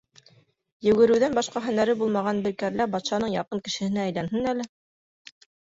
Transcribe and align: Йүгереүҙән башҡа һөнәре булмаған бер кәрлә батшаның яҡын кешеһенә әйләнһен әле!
Йүгереүҙән 0.87 1.37
башҡа 1.39 1.63
һөнәре 1.67 1.97
булмаған 2.01 2.41
бер 2.47 2.57
кәрлә 2.65 2.91
батшаның 2.97 3.35
яҡын 3.39 3.63
кешеһенә 3.69 4.05
әйләнһен 4.09 4.53
әле! 4.55 4.71